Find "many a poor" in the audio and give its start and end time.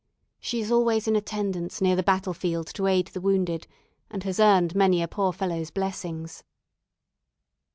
4.73-5.31